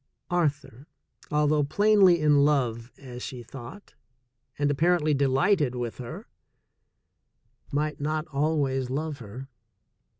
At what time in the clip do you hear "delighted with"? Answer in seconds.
5.13-5.99